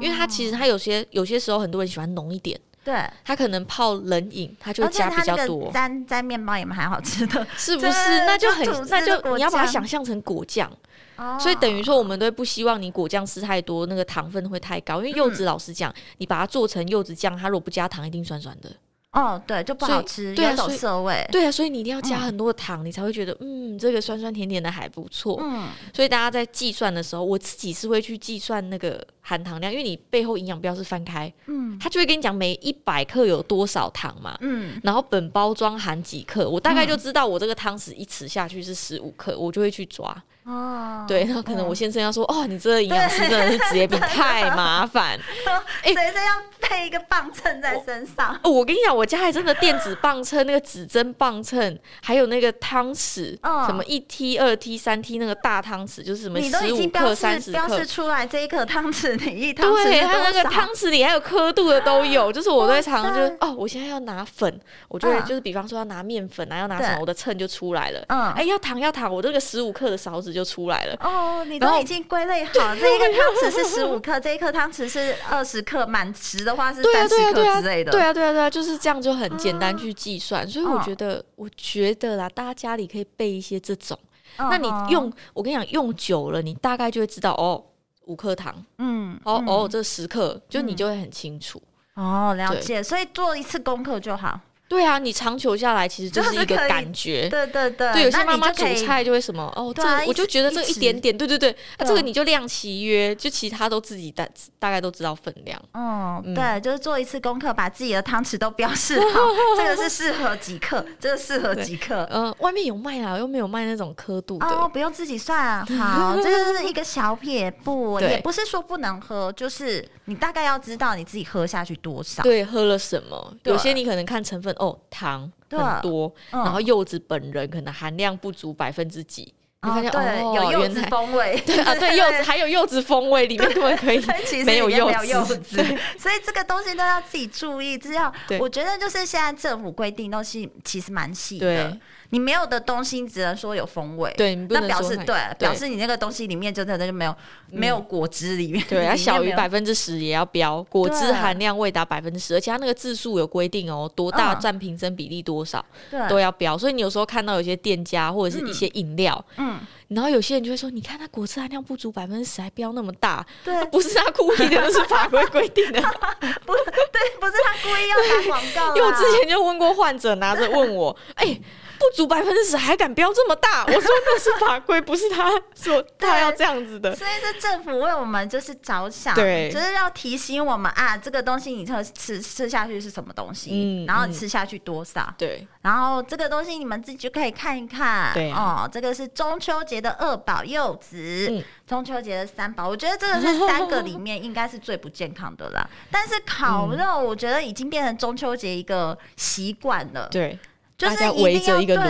[0.00, 2.58] 因为它其实它有些有些时候很多人喜欢浓一点。
[2.86, 5.72] 对，它可能泡冷饮，它就加比较多。
[5.72, 7.90] 沾沾面包也蛮好吃的， 是不是？
[7.90, 10.70] 那就很，那就你要把它想象成果酱。
[11.16, 14.98] 哦，所以等于说，我们都不希望你果酱吃太多，那个糖分会太高。
[14.98, 18.70] 因为柚子，老实讲，你把它做成柚子酱，它如果不加糖，一定酸酸的。
[19.10, 21.26] 哦，对，就不好吃，有种涩味。
[21.32, 25.40] 对啊，所以你一定要加很多的糖，你才会觉得，嗯，这个酸酸甜甜的还不错。
[25.42, 40.16] 嗯，所以大家在计算的时候，我自己是会去计算那个含糖量，因为你背后营养标示翻开，嗯，他就会跟你讲每一百克有多少糖嘛，嗯，然后本包装含几克，我大概就知道我这个汤匙一匙下去是十五克，我就会去抓。
[40.44, 45.18] 哦，对，然后可能我先生要说，哦，你这个营养师真的是职业病，太麻烦。
[45.82, 48.38] 哎，谁这要配一个磅秤在身上？
[48.44, 53.36] 我跟你讲，我家还真的电子磅秤，那个指针磅秤，还有那个汤匙，
[53.66, 62.30] 什么一 T、二 T、三 T 那个大汤匙，就是什么十五克、三十克，标示出来这一颗汤匙你一汤匙对，它那个汤匙里还有刻度的都有。
[62.36, 68.04] 就是我都会常常就是，哦，我现在要拿粉，我就会就是比方说要拿面粉啊，要拿什么，我的秤就出来了。
[68.08, 70.36] 嗯，哎，要糖要糖，我这个十五克的勺子。
[70.36, 77.90] 就出来了哦，你都已经归类好， 这一个汤匙是十五克，这一颗汤匙是二十克，满匙的话是三十克之类的。
[77.90, 80.46] 对啊，对啊，对啊，就是这样，就很简单去计算。
[80.46, 83.98] 所以我觉得，我觉得啦，大家家里可以备一些这种。
[84.36, 87.64] 那你用，我跟你讲，用久了，你大概就会知道哦，
[88.06, 91.62] 五克糖，嗯，哦哦，这十克，就你就会很清楚。
[91.94, 92.82] 哦，了解。
[92.82, 94.40] 所以做一次功课就好。
[94.68, 97.28] 对啊，你长久下来其实就是一个感觉。
[97.28, 105.60] 对对对，对有些妈妈煮菜就会什么哦，这我就觉得这一点点，对对对，那这个你就量齐约，就其他都自己大大概都知道分量。
[105.72, 109.20] 嗯，对，就是做一次功课，把自己的汤匙都标示好，
[109.56, 112.08] 这个是适合几克，这个适合几克。
[112.10, 115.64] 嗯，外面有卖啊，又没有卖那种刻度的，哦，不用自己算。
[115.66, 124.55] 好，这个是一个小撇步， 也不是说不能喝，就是你大概要知道你自己喝下去多少，对，喝了什么，有些你可能看成分。
[124.58, 134.00] 哦，糖很多，嗯、然后柚子本人可能含量不足百分之几，哦、对，哦、有柚子风味， 对啊，对柚子 还有柚子风味，里面都可以
[134.44, 134.90] 没有柚
[135.24, 135.64] 子，
[135.98, 137.78] 所以这个东西都要自己注意。
[137.78, 141.76] 只要我觉得就是现在政府规定东西其实蛮细的。
[142.10, 144.12] 你没有的东西，只能说有风味。
[144.16, 147.14] 对，那表示对，表示你那个东西里面就真的就没有
[147.50, 148.64] 没有果汁里面。
[148.68, 155.64] 对，它小于百分之十也要标，果汁含量未达百分之十，而且它那个字数有规定哦，多大占瓶身比例多少，
[156.08, 156.56] 都要标。
[156.56, 165.80] 所以你有时候看到有些店家或者是一些饮料，嗯，然后有些人就会说，你看它果汁含量不足百分之十还标那么大，对，不是他故意的，那是法规规定的，
[166.46, 168.76] 不，对，不是他故意要打广告。
[168.76, 171.38] 因为我之前就问过患者，拿着问我，哎。
[171.78, 173.64] 不足百分之十还敢标这么大？
[173.68, 176.94] 我说那是法规，不是他说 他要这样子的。
[176.94, 188.32] 所以是政府为我们就是着想，对，就是要提醒我们啊，这个东西你吃吃吃下去是什么东西，嗯，然后你吃下去多少，对，然后这个东西你们自己就可以看一看，对。
[188.32, 195.68] 哦，这个是中秋节的二宝柚子，嗯，中秋节的三宝，我觉得这个是三个里面应该是最不健康的啦。
[195.90, 200.38] 但是烤肉， 我觉得已经变成中秋节一个习惯了，对。
[200.76, 201.82] 就是围着一个炉。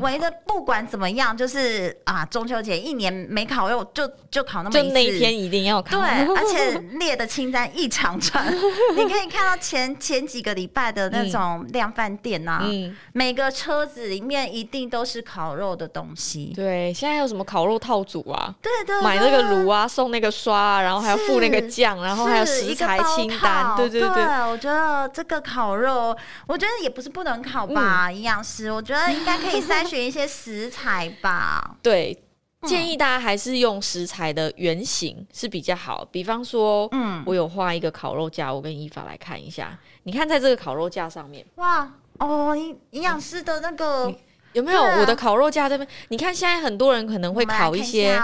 [0.00, 4.88] 围着不管怎么样，就是啊，中秋节一年没烤肉，就就烤那么一次。
[4.88, 5.98] 就那一天一定要烤。
[5.98, 6.00] 对，
[6.36, 8.46] 而且列的清单一长串，
[8.96, 16.52] 你可以看到前前几个礼拜的那种量饭店呐，嗯，每个车子里面一定都是烤肉的东西。
[16.54, 18.54] 对，现在有什么烤肉套组啊？
[18.60, 23.74] 对对，买那个炉啊，送那个刷，啊然后还要附那个酱，然后还有食材清单。
[23.76, 24.08] 对对对，
[24.50, 32.16] 我觉得这个烤肉，我觉得也不是不能烤吧，营养师，我觉得应该可以 筛选一些食材吧，对，
[32.62, 36.04] 建议大家还是用食材的原型是比较好。
[36.10, 39.78] 比方说，嗯，我有画一个烤肉架，我跟伊法来看一下。
[40.02, 41.88] 你看，在这个烤肉架上面，哇，
[42.18, 44.12] 哦，营营养师的那个。
[44.52, 45.86] 嗯有没有我的烤肉架这边？
[46.08, 48.18] 你看现在很多人可能会烤一些，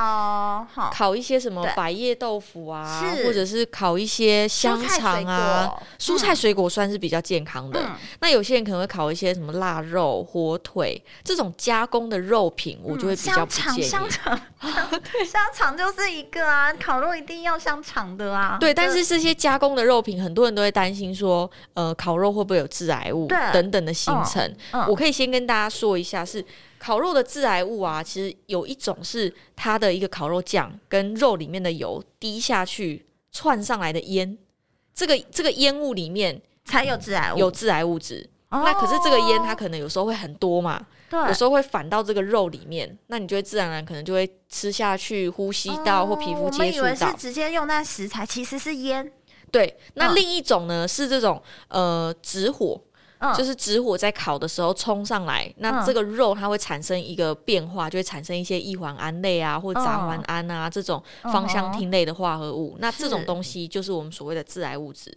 [0.93, 7.79] 烤一些什么百叶豆腐啊，或者是烤一些香肠啊，蔬菜水果算是比较健康的。
[8.21, 13.83] 那有些人可能会烤一些什么腊肉、火腿这种加工的肉品，我就会比较不建议。
[13.83, 14.41] 香肠，
[15.29, 18.57] 香肠就是一个啊，烤肉一定要香肠的啊。
[18.59, 24.53] 对，但是这些加工的肉品，很多人都会担心说，呃，烤肉会不会有致癌物等等的形成？
[24.89, 26.14] 我可以先跟大家说一下。
[26.23, 26.45] 是
[26.77, 34.37] 烤肉的致癌物啊，其实有一种是它的一个烤肉酱跟肉里面的油滴下去窜上来的烟，
[34.95, 38.29] 这个这个烟雾里面才有致癌物，有致癌物质。
[38.51, 46.59] 哦、那可是这个烟它可能有时候会很多嘛，对，有时候会反到这个肉里面，那你就会自然而然可能就会吃下去、呼吸到或皮肤接触到。
[46.59, 49.11] 哦、我以为是直接用那食材，其实是烟。
[49.51, 52.81] 对，那另一种呢、嗯、是这种呃直火。
[53.37, 62.77] 就是直火在烤的时候冲上来，那这个肉它会产生一个变化，就会产生一些异环胺类啊，或杂环胺啊这种芳香烃类的化合物。
[62.79, 65.15] 那这种东西就是我们所谓的致癌物质。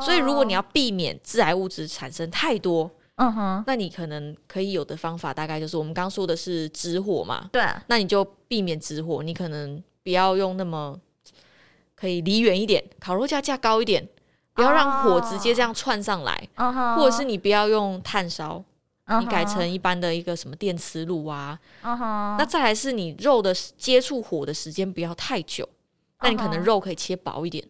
[0.00, 7.48] 所以如果你要避免致癌物质产生太多，嗯哼，那你可能可以有的方法大概就是我们刚说的是直火嘛。
[7.52, 10.98] 对，那你就避免直火，你可能不要用那么
[11.94, 14.06] 可以离远一点，烤肉架架高一点。
[14.54, 16.94] 不要让火直接这样窜上来，oh, uh.
[16.96, 18.62] 或者是你不要用炭烧
[19.06, 19.18] ，uh.
[19.18, 21.58] 你改成一般的一个什么电磁炉啊。
[21.82, 22.36] Uh huh.
[22.38, 25.70] 那再来是你肉的接触火的时间不要太久，uh huh.
[26.24, 27.64] 那你可能肉可以切薄一点。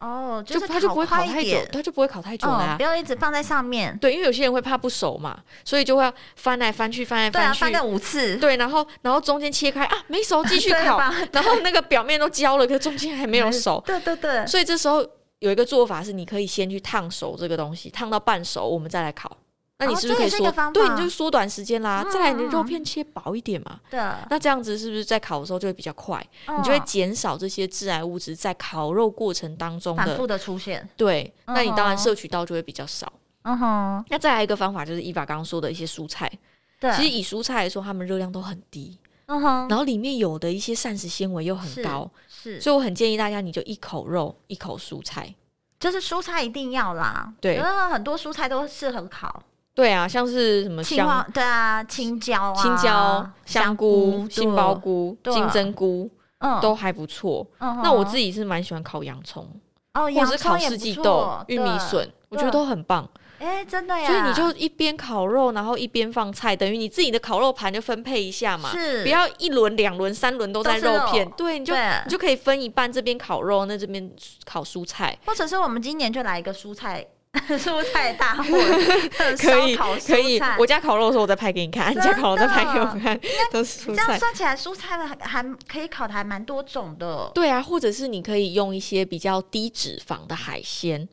[0.00, 0.60] 哦、uh，huh.
[0.60, 2.74] 就它就不会烤太久，它就不会烤太久啦、啊。
[2.74, 3.96] Uh, 不要一直放在上面。
[3.98, 8.36] 对，因为有些人会怕不熟嘛，所以就会翻来翻去，翻来翻去，翻个五次。
[8.38, 10.98] 对，然后然后中间切开啊，没熟，继续 烤。
[11.30, 13.80] 然后那个表面都焦了，可是中间还没有熟。
[13.86, 14.44] 对对对。
[14.48, 15.06] 所以这时候。
[15.44, 19.36] 有一个做法是，你可以先去烫熟这个东西，烫到半熟，我们再来烤。
[19.76, 22.02] 那你是不是可以说，哦、对，你就缩短时间啦。
[22.02, 23.78] 嗯、再来，你的肉片切薄一点嘛。
[23.90, 24.00] 对。
[24.30, 26.24] 那这样子是不是在烤的时候就会比较快？
[26.46, 30.88] 嗯、你就会减少这些致癌物质在烤肉过程当中的反复的出现。
[30.96, 31.30] 对。
[31.44, 33.12] 那你当然摄取到就会比较少。
[33.42, 34.04] 嗯哼。
[34.08, 36.32] 那再来一个方法就是伊法刚刚说的一些蔬菜。
[36.80, 36.90] 对。
[36.92, 38.96] 其实以蔬菜来说，它们热量都很低。
[39.26, 39.68] 嗯哼。
[39.68, 42.08] 然后里面有的一些膳食纤维又很高。
[42.44, 42.60] 是。
[42.60, 45.34] 所以我很建议大家，你就一口肉，一口蔬菜。
[45.80, 49.42] 就是蔬菜一定要啦，对，很多蔬菜都适合烤。
[49.74, 57.46] 对啊，像是什么香，对啊，青椒啊，青椒、香菇、杏鲍菇、金针菇，嗯，都还不错。
[57.58, 59.46] 嗯，那我自己是蛮喜欢烤洋葱，
[59.94, 63.06] 哦，或者是烤四季豆、玉米笋，我觉得都很棒。
[63.44, 64.06] 哎，真的呀！
[64.06, 74.10] 所以你就一边烤肉，然后一边放菜，等于你自己的烤肉盘就分配一下嘛，是，不要一轮、两轮、三轮都在肉片，对，你就你就可以分一半，这边烤肉，那这边
[74.46, 77.06] 烤蔬菜，或者是我们今年就来一个蔬菜
[77.50, 78.46] 蔬菜大会，
[79.36, 79.76] 可以
[80.06, 80.40] 可以。
[80.58, 83.20] 我家烤肉的时候我再拍给你看，你家烤肉再拍给我看，
[83.52, 84.04] 都是蔬菜。
[84.06, 87.30] 这样算起来，蔬菜的还可以烤的还蛮多种的。
[87.34, 91.06] 对啊，或者是你可以用一些比较低脂肪的海鲜。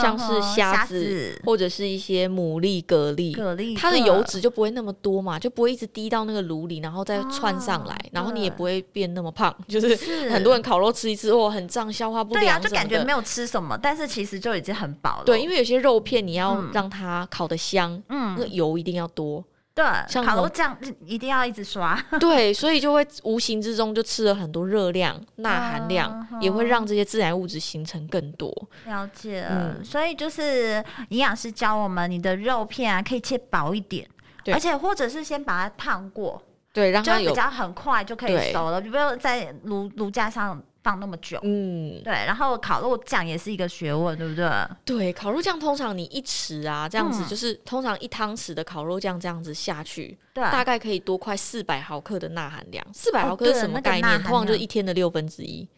[0.00, 9.54] 像是虾子，或者是一些牡蛎、蛤蜊，蛤蜊它的油脂就不会那么多嘛，就不会一直滴到那个炉里，然后再窜上来，然后你也不会变那么胖。
[9.66, 9.96] 就是
[10.30, 12.44] 很多人烤肉吃一次，哦，很胀，消化不良。
[12.44, 15.24] 对啊，就感觉没有吃什么，但是其实就已经很饱了。
[15.24, 19.42] 对，因为有些肉片你要让它烤的香，嗯，那个油一定要多。
[19.76, 22.02] 对，像烤肉酱一定要一直刷。
[22.18, 28.50] 对，所以就会无形之中就吃了很多热量、钠含量，也会让这些自然物质形成更多。
[28.86, 34.08] 了解，嗯，所以就是营养师教我们，你的肉片啊可以切薄一点，
[34.46, 44.48] 而且或者是先把它烫过，对，让它比较很快就可以熟了，就不用在炉炉架上放那么久，嗯，对，然后烤肉酱也是一个学问，对不对？
[44.84, 52.86] 对，烤肉酱通常你一匙啊，这样子就是通常一汤匙的烤肉酱这样子下去，对，大概可以多快四百毫克的钠含量。
[52.94, 54.22] 四百毫克是什么概念？
[54.22, 55.68] 通常就是一天的六分之一。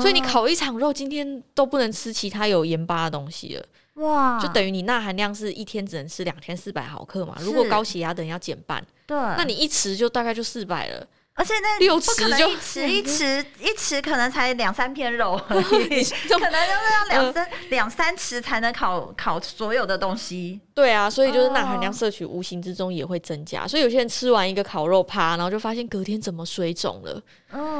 [0.00, 3.66] 所以你烤一场肉，今天都不能吃其他有盐巴的东西了，
[4.02, 4.40] 哇！
[4.40, 7.36] 就等于你钠含量是一天只能吃两千四百毫克嘛。
[7.40, 11.06] 如果高血压的人要减半，对，那你一匙就大概就四百了。
[11.36, 20.60] 而且那六匙就一池 一池一池可能才两三片肉而已， 可能就是要两三两三池才能烤烤所有的东西。
[20.74, 23.66] 对啊，所以就是钠含量摄取无形之中也会增加。
[23.66, 27.22] 所以有些人吃完一个烤肉趴，然后就发现隔天怎么水肿了，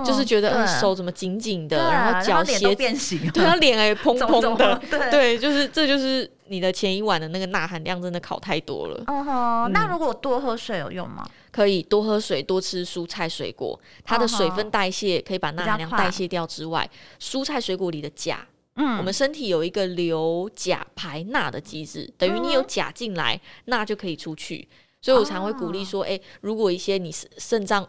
[0.04, 4.80] 就是觉得嗯手怎么紧紧的，然后脚鞋都变形， 对，他脸也蓬蓬的，
[5.10, 9.02] 对，就是这就是你的前一晚的那个钠含量真的烤太多了。
[9.08, 11.26] 哦，那如果多喝水有用吗？
[11.50, 16.88] 可以多喝水，多吃蔬菜水果，它的水分代谢可以把钠含量代谢掉之外，
[17.20, 18.44] 蔬菜水果里的钾，
[18.76, 24.68] 嗯，我们身体有一个留钾排钠的机制，等于你有钾进来，钠就可以出去。
[25.00, 27.86] 所以我常会鼓励说，哎、欸，如果一些你肾脏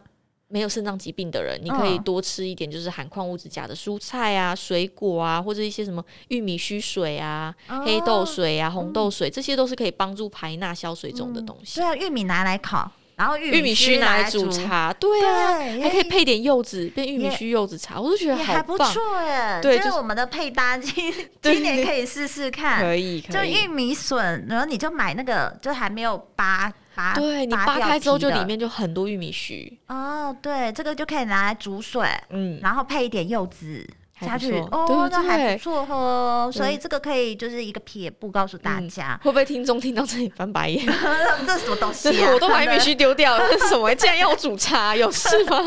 [0.48, 11.80] 没有肾脏疾病的人，你可以多吃一点，就是含矿物质钾的蔬菜啊、水果啊，或者一些什么玉米须水啊、黑豆水啊、红豆水，这些都是可以帮助排钠、消水肿的东西。
[11.80, 12.92] 对啊，玉米拿来烤。
[13.16, 19.60] 然后玉米须拿来煮茶，对啊，还可以配点柚子，变玉米须柚子茶，我都觉得还不错耶。
[19.62, 29.80] 对，就是我们的配搭，今今年可以试试看，可以，就玉米笋，然后你就买那个，就还没有扒扒，对，你扒开之后就里面就很多玉米须。
[29.88, 33.88] 哦，对，这个就可以拿来煮水，嗯，然后配一点柚子。
[34.22, 39.20] 下去哦，那还不错哦，所以这个可以就是一个撇步告诉大家。
[39.24, 40.86] 会不会听众听到这里翻白眼？
[41.46, 42.32] 这什么东西啊？
[42.34, 43.94] 我都把玉米须丢掉了，这是什么？
[43.96, 45.58] 竟然要我煮茶， 有事吗？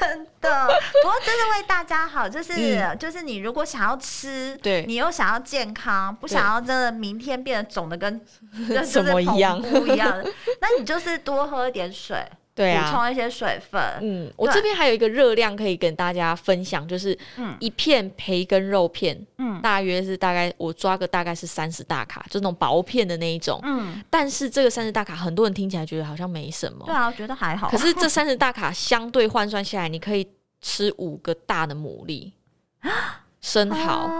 [0.00, 8.20] 真的，不过这是为大家好，就是就是你如果想要吃，对，你又想要健康，不想要真的明天变得肿的跟
[8.84, 10.22] 什么一样一样，
[10.60, 12.24] 那你就是多喝一点水。
[12.56, 13.80] 对啊，补充一些水分。
[14.00, 17.16] 嗯，我这边还有一个热量可以跟大家分享，就是
[17.60, 23.60] 一片培根肉片，嗯，大约是大概我抓个大概是三十大卡，就那种薄片的那一种。
[23.62, 26.86] 嗯，但是这个三十大卡，很多人听起来觉得好像没什么。
[26.86, 27.68] 对啊，我觉得还好。
[27.68, 30.26] 可是这三十大卡相对换算下来，你可以
[30.62, 32.32] 吃五个大的牡蛎、
[33.42, 34.10] 生蚝。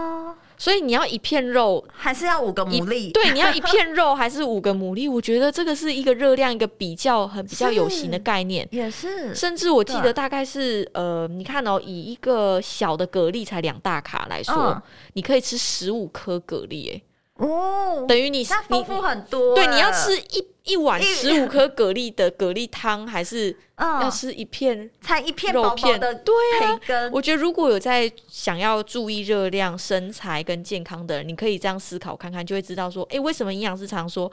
[0.57, 3.11] 所以你要一片肉，还是要五个牡蛎？
[3.11, 5.09] 对，你要一片肉还是五个牡蛎？
[5.09, 9.33] 我觉得这个是一个热量一个比较很比较有型的概念， 也是。
[9.35, 14.81] 甚至我记得大概是呃，你看哦，以一个小的蛤蜊才两大卡来说，嗯、
[15.13, 17.01] 你可以吃十五颗蛤蜊，哎。
[17.37, 19.55] 哦，等于你那丰富很多。
[19.55, 26.13] 对，你要吃一一碗十五 颗蛤蜊的蛤蜊汤，还是要吃一片才一片肉片的？
[26.15, 34.31] 对啊，我觉得如果有在想要注意热量、身材跟健康的人，你可以这样思考看看，就会知道说，哎，为什么营养师常说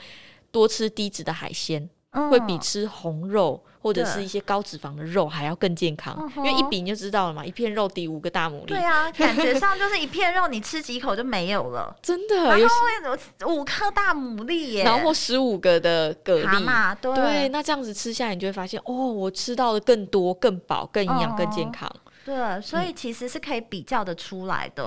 [0.51, 1.89] 多吃低脂的海鲜
[2.31, 8.67] 会比吃红肉，或者是一些高脂肪的肉还要更健康，因为一比你就知道了嘛，一片肉抵五个大牡蛎。
[8.67, 12.57] 对啊，感觉上就是一片肉，你吃几口就没有了， 真的。
[12.57, 21.91] 然后五颗大牡蛎耶，然后十五个的蛤蜊，对，那这样子吃下来，你就会发现，哦，我吃到的更多、更饱、更营养、更健康。
[22.25, 24.83] 对，所以其实是可以比较的出来的。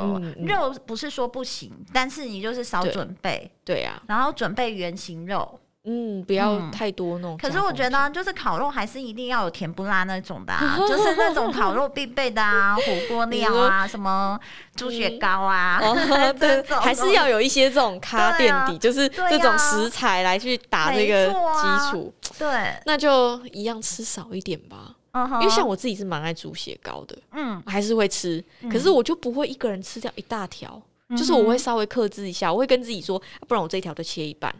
[0.47, 3.51] 肉不是说不行，但是你就是少准备。
[3.63, 5.59] 对啊，然后准备原型肉。
[5.87, 7.37] 嗯，不要太多那种。
[7.37, 14.37] 可是我觉得，就是烤肉还是一定要有甜不辣那种的，啊， 就是那种烤肉必备的啊，火锅料啊，什么
[14.75, 15.79] 猪血糕啊，
[16.37, 22.13] 这种，还是要有一些这种咖垫底，就是这种食材来去打这个基础。
[22.37, 24.93] 对，那就一样吃少一点吧。
[25.41, 30.79] 因为像我自己是蛮爱猪血糕的，嗯，还是会吃，可是我就不会一个人吃掉一大条，
[31.17, 34.53] 就是我会稍微克制一下，我会跟自己说，不然我这一条就切一半。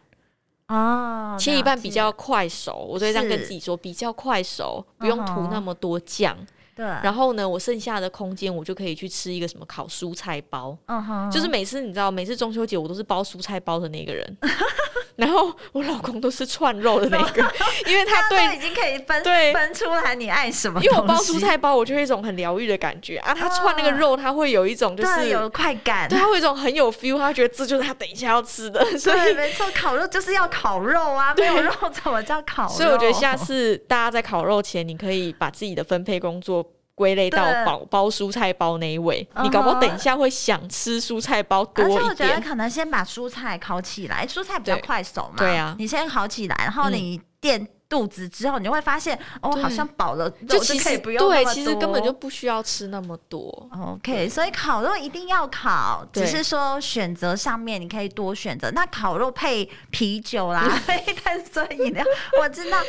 [0.68, 6.38] 哦，切一半比较快熟，我就会这样跟自己说，比较快熟，不用涂那么多酱。
[6.76, 10.78] 对，然后呢，我剩下的空间我就可以去吃一个什么烤蔬菜包。
[10.86, 14.38] 嗯哼，就是每次你知道，每次中秋节我都是包蔬菜包的那个人。
[15.18, 17.42] 然后我老公都是串肉的那个，
[17.88, 20.80] 因为他对已经可以分对分出来你爱什么。
[20.82, 23.34] 因为我包蔬菜包，我就会有一种很疗愈的感觉啊。
[23.34, 28.86] 他串那个肉，他会有一种就是有快感，对，他会有一种很有 feel，他觉得这就是他等一下要吃的。
[28.98, 32.70] 所以没错，烤肉就是要烤肉啊，没有肉怎么叫烤肉？
[32.70, 36.64] 所以我觉得下次大家在烤肉前，你可以把自己的分配工作。
[36.98, 42.00] 归类到包包蔬菜包那一位，你搞不好等一下会想吃蔬菜包多一点。
[42.00, 45.36] 而且我觉得可能先把蔬菜烤起来，蔬菜比较快熟嘛。
[45.38, 53.70] 对啊，你先烤起来，然后你垫肚子之后，你就会发现、嗯、哦，好像饱了，就其实不用对，其实根本就不需要吃那么多。
[53.80, 58.72] OK，所以烤肉一定要烤，只是说选择上面你可以多选择。
[58.72, 62.04] 那烤肉配啤酒啦， 配碳酸饮料，
[62.42, 62.80] 我知道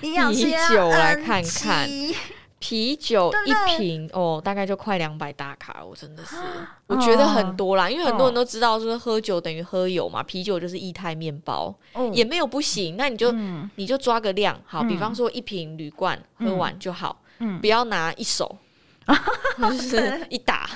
[0.00, 1.86] 营养师啤酒来看看。
[2.58, 6.36] 啤酒一瓶哦，大概就快两百大卡，我真的是，
[6.86, 11.74] 我觉得很多啦，因为很多人都知道，就是喝酒等于喝油嘛，啤酒就是液态面包，
[12.12, 13.32] 也没有不行，那你就
[13.76, 17.20] 你就抓个量，好，比方说一瓶铝罐喝完就好，
[17.60, 18.56] 不要拿一手。
[19.58, 20.68] 就 是一打，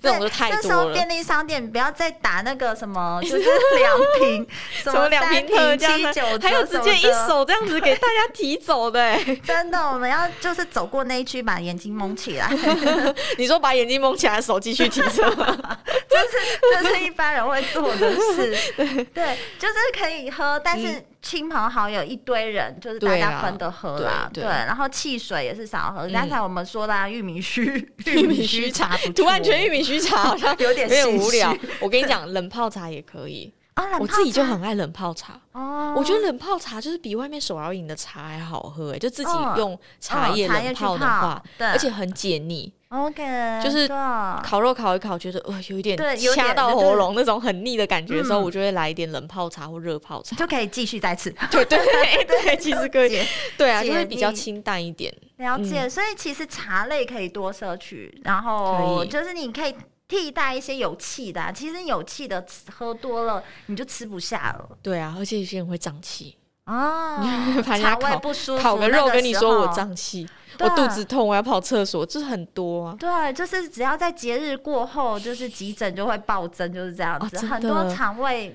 [0.00, 0.62] 这种就太多了。
[0.62, 3.38] 这时候便利商店不要再打那个什么，就是
[3.78, 4.46] 两瓶，
[4.82, 9.18] 什么两瓶特价九折，还有直接一手这样子给大家提走的。
[9.44, 12.48] 真的，我们要就是走过那一区，把眼睛蒙起来。
[13.36, 15.58] 你说把眼睛蒙起来，手继续提着吗？
[16.10, 18.56] 这是 这是一般人会做的事。
[19.14, 21.04] 对，就是可以喝，但是。
[21.22, 26.08] 亲朋好友一堆人，就是大家分的喝啦，对，然后汽水也是少喝。
[26.08, 27.62] 刚才我们说的玉米须，
[28.06, 31.54] 玉米须茶，突然觉得玉米须茶好像有点有点无聊。
[31.78, 35.92] 我跟你讲，冷泡茶也可以啊，我自己就很爱冷泡茶哦。
[35.94, 42.72] 我觉得冷泡茶就是比外面手摇饮的茶还好喝，哎，就自己用茶叶冷泡的话，而且很解腻。
[42.90, 43.22] OK，
[43.62, 43.86] 就是
[44.42, 45.96] 烤肉烤一烤，觉得呃有一点
[46.34, 51.30] 掐到喉咙那种很腻的感觉的时候，我就会来一点冷泡茶或热泡茶，就可以继续再吃。
[51.52, 51.78] 对对
[52.24, 53.24] 对，其实可以，
[53.56, 55.14] 对啊，就会比较清淡一点。
[55.36, 59.74] 了解，所以其实茶类可以多摄取，然后就是你可以
[60.08, 61.52] 替代一些有气的。
[61.52, 62.44] 其实有气的
[62.76, 64.68] 喝多了，你就吃不下了。
[64.82, 66.36] 对啊，而且有些人会胀气
[66.70, 67.18] 哦，
[67.62, 70.28] 肠胃不舒服，烤个肉跟你说我胀气。
[70.58, 72.96] 我肚子痛，我要跑厕所，这很多啊。
[72.98, 77.46] 对，就是只要在节日过后，就是急诊就会暴增，就是这样子。
[77.46, 78.54] 很多肠胃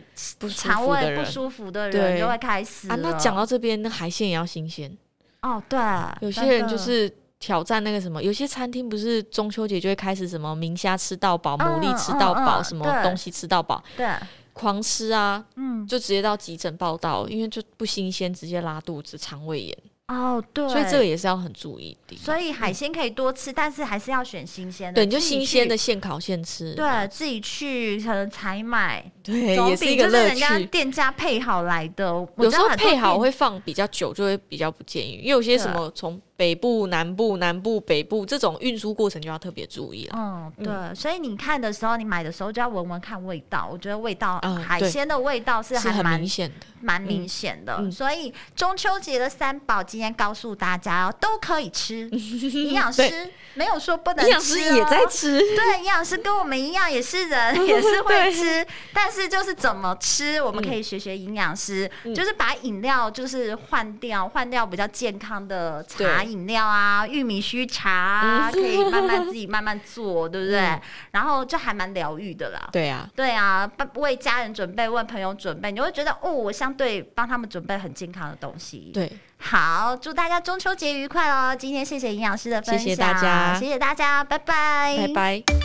[0.56, 2.96] 肠胃不舒服的人就会开始啊。
[3.02, 4.96] 那讲到这边，那海鲜也要新鲜
[5.42, 5.62] 哦。
[5.68, 5.80] 对，
[6.20, 14.08] 有些人就是挑战那个什么，有些餐厅不是中秋节就会开始什么明虾吃到饱，牡蛎吃到饱，什么东西吃到饱，对，
[14.56, 19.78] 狂吃啊，嗯，就直接到急诊报道，因为就不新鲜，直接拉肚子、肠胃炎。
[20.08, 22.16] 哦，对，所以这个也是要很注意的。
[22.16, 25.02] 所以海鲜可以多吃，但是还是要选新鲜的。
[25.02, 26.74] 对，你就新鲜的现烤现吃。
[26.74, 30.36] 对，自己去可能采买，对，也是一个乐趣。
[30.36, 32.06] 就是人家店家配好来的，
[32.38, 36.22] 有时候配好会放比较久，就会比较不建议，因为有些什么从。
[36.38, 40.18] 北部、南部、南部、北部这种运输过程就要特别注意了。
[40.18, 43.66] 嗯，对，嗯、所以你看的时候，你买的时候就要闻闻看味道。
[43.72, 47.78] 我觉得味道，嗯、海鲜的味道是还蛮明显的，蛮明显的。
[47.80, 52.10] 嗯、所以中秋节的三宝今天告诉大家哦，都可以吃。
[52.12, 55.40] 营养师没有说不能吃，营养师也在吃。
[55.40, 58.68] 对，营养师跟我们一样，也是人， 也是会吃。
[58.92, 66.24] 但是就是怎么吃，我们可以学学营养师，嗯、就是把饮料就是换掉，换掉比较健康的茶。
[66.24, 70.60] 饮料啊，玉米须茶啊，可以慢慢自己慢慢做，对不对？
[70.60, 72.68] 嗯、然后就还蛮疗愈的啦。
[72.72, 78.92] 对啊，对啊，为家人准备，为朋友准备，你会觉得哦，我相对帮他们准备很健康的东西。
[78.94, 81.56] 对，好，祝大家中秋节愉快哦！
[81.56, 85.65] 今天谢谢营养师的分享，谢谢大家，谢谢大家，拜拜，拜拜。